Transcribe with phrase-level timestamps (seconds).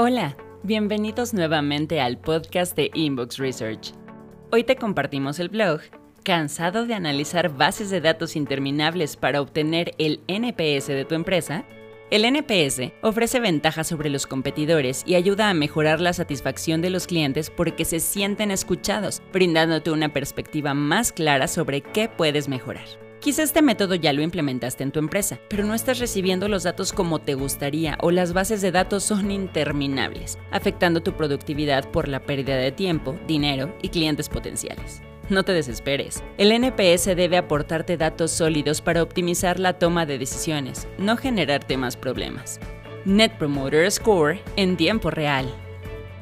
[0.00, 3.94] Hola, bienvenidos nuevamente al podcast de Inbox Research.
[4.52, 5.80] Hoy te compartimos el blog
[6.22, 11.64] ¿Cansado de analizar bases de datos interminables para obtener el NPS de tu empresa?
[12.12, 17.08] El NPS ofrece ventajas sobre los competidores y ayuda a mejorar la satisfacción de los
[17.08, 22.86] clientes porque se sienten escuchados, brindándote una perspectiva más clara sobre qué puedes mejorar.
[23.20, 26.92] Quizá este método ya lo implementaste en tu empresa, pero no estás recibiendo los datos
[26.92, 32.20] como te gustaría o las bases de datos son interminables, afectando tu productividad por la
[32.20, 35.02] pérdida de tiempo, dinero y clientes potenciales.
[35.30, 36.22] No te desesperes.
[36.38, 41.96] El NPS debe aportarte datos sólidos para optimizar la toma de decisiones, no generarte más
[41.96, 42.60] problemas.
[43.04, 45.52] Net Promoter Score en tiempo real.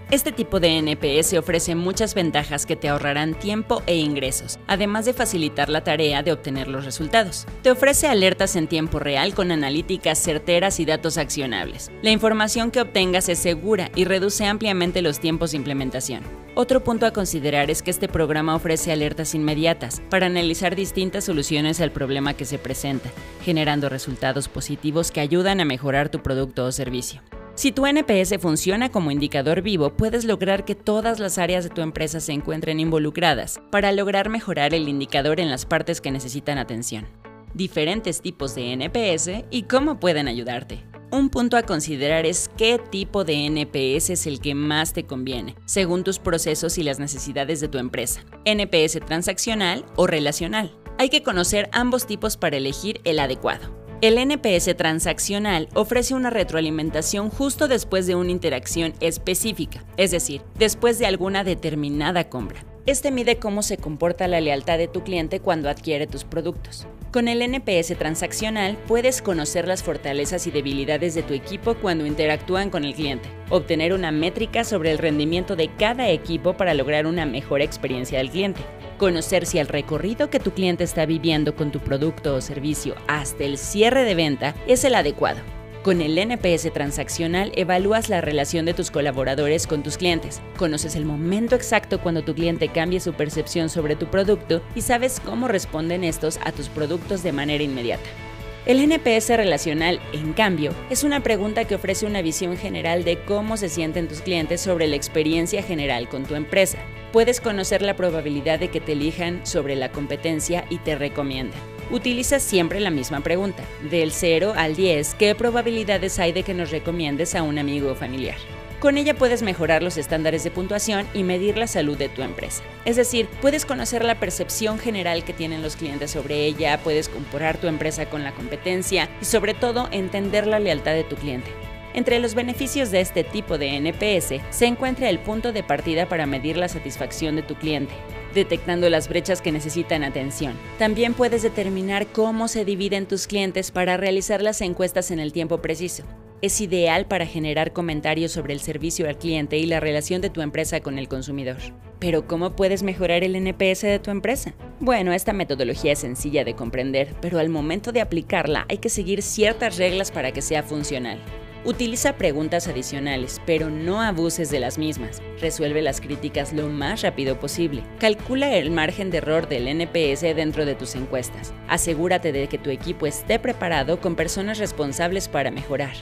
[0.09, 5.13] Este tipo de NPS ofrece muchas ventajas que te ahorrarán tiempo e ingresos, además de
[5.13, 7.45] facilitar la tarea de obtener los resultados.
[7.63, 11.91] Te ofrece alertas en tiempo real con analíticas certeras y datos accionables.
[12.03, 16.23] La información que obtengas es segura y reduce ampliamente los tiempos de implementación.
[16.55, 21.81] Otro punto a considerar es que este programa ofrece alertas inmediatas para analizar distintas soluciones
[21.81, 23.11] al problema que se presenta,
[23.45, 27.23] generando resultados positivos que ayudan a mejorar tu producto o servicio.
[27.57, 31.81] Si tu NPS funciona como indicador vivo, puedes lograr que todas las áreas de tu
[31.81, 37.07] empresa se encuentren involucradas para lograr mejorar el indicador en las partes que necesitan atención.
[37.55, 40.85] Diferentes tipos de NPS y cómo pueden ayudarte.
[41.11, 45.55] Un punto a considerar es qué tipo de NPS es el que más te conviene,
[45.65, 48.21] según tus procesos y las necesidades de tu empresa.
[48.45, 50.77] NPS transaccional o relacional.
[50.99, 53.86] Hay que conocer ambos tipos para elegir el adecuado.
[54.03, 60.99] El NPS transaccional ofrece una retroalimentación justo después de una interacción específica, es decir, después
[60.99, 62.63] de alguna determinada compra.
[62.85, 66.87] Este mide cómo se comporta la lealtad de tu cliente cuando adquiere tus productos.
[67.11, 72.69] Con el NPS transaccional puedes conocer las fortalezas y debilidades de tu equipo cuando interactúan
[72.69, 77.25] con el cliente, obtener una métrica sobre el rendimiento de cada equipo para lograr una
[77.25, 78.61] mejor experiencia del cliente,
[78.97, 83.45] conocer si el recorrido que tu cliente está viviendo con tu producto o servicio hasta
[83.45, 85.41] el cierre de venta es el adecuado
[85.87, 91.05] con el NPS transaccional evalúas la relación de tus colaboradores con tus clientes, conoces el
[91.05, 96.03] momento exacto cuando tu cliente cambie su percepción sobre tu producto y sabes cómo responden
[96.03, 98.26] estos a tus productos de manera inmediata.
[98.67, 103.57] El NPS relacional, en cambio, es una pregunta que ofrece una visión general de cómo
[103.57, 106.79] se sienten tus clientes sobre la experiencia general con tu empresa.
[107.13, 111.61] Puedes conocer la probabilidad de que te elijan sobre la competencia y te recomiendan.
[111.93, 113.63] Utiliza siempre la misma pregunta.
[113.89, 117.95] Del 0 al 10, ¿qué probabilidades hay de que nos recomiendes a un amigo o
[117.95, 118.39] familiar?
[118.81, 122.63] Con ella puedes mejorar los estándares de puntuación y medir la salud de tu empresa.
[122.85, 127.57] Es decir, puedes conocer la percepción general que tienen los clientes sobre ella, puedes comparar
[127.57, 131.51] tu empresa con la competencia y sobre todo entender la lealtad de tu cliente.
[131.95, 136.27] Entre los beneficios de este tipo de NPS se encuentra el punto de partida para
[136.27, 137.95] medir la satisfacción de tu cliente,
[138.35, 140.53] detectando las brechas que necesitan atención.
[140.79, 145.63] También puedes determinar cómo se dividen tus clientes para realizar las encuestas en el tiempo
[145.63, 146.05] preciso.
[146.43, 150.43] Es ideal para generar comentarios sobre el servicio al cliente y la relación de tu
[150.43, 151.57] empresa con el consumidor.
[151.99, 154.53] Pero ¿cómo puedes mejorar el NPS de tu empresa?
[154.79, 159.23] Bueno, esta metodología es sencilla de comprender, pero al momento de aplicarla hay que seguir
[159.23, 161.19] ciertas reglas para que sea funcional.
[161.65, 165.23] Utiliza preguntas adicionales, pero no abuses de las mismas.
[165.41, 167.83] Resuelve las críticas lo más rápido posible.
[167.99, 171.55] Calcula el margen de error del NPS dentro de tus encuestas.
[171.67, 175.95] Asegúrate de que tu equipo esté preparado con personas responsables para mejorar.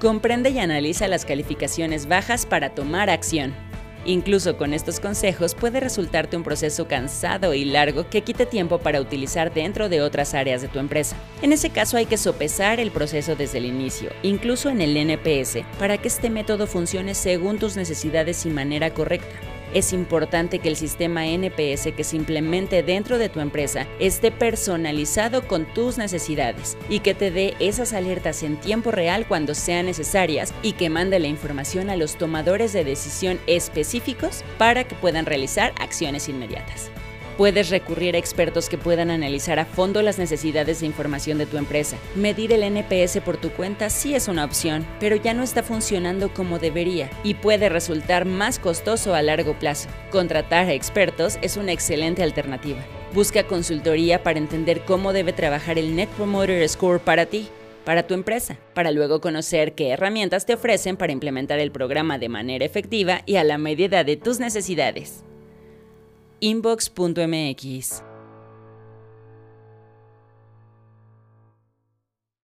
[0.00, 3.54] Comprende y analiza las calificaciones bajas para tomar acción.
[4.06, 9.02] Incluso con estos consejos puede resultarte un proceso cansado y largo que quite tiempo para
[9.02, 11.16] utilizar dentro de otras áreas de tu empresa.
[11.42, 15.58] En ese caso hay que sopesar el proceso desde el inicio, incluso en el NPS,
[15.78, 19.36] para que este método funcione según tus necesidades y manera correcta.
[19.72, 25.46] Es importante que el sistema NPS que se implemente dentro de tu empresa esté personalizado
[25.46, 30.52] con tus necesidades y que te dé esas alertas en tiempo real cuando sean necesarias
[30.62, 35.72] y que mande la información a los tomadores de decisión específicos para que puedan realizar
[35.78, 36.90] acciones inmediatas.
[37.40, 41.56] Puedes recurrir a expertos que puedan analizar a fondo las necesidades de información de tu
[41.56, 41.96] empresa.
[42.14, 46.34] Medir el NPS por tu cuenta sí es una opción, pero ya no está funcionando
[46.34, 49.88] como debería y puede resultar más costoso a largo plazo.
[50.10, 52.84] Contratar a expertos es una excelente alternativa.
[53.14, 57.48] Busca consultoría para entender cómo debe trabajar el Net Promoter Score para ti
[57.86, 62.28] para tu empresa, para luego conocer qué herramientas te ofrecen para implementar el programa de
[62.28, 65.24] manera efectiva y a la medida de tus necesidades
[66.40, 68.09] inbox.mx.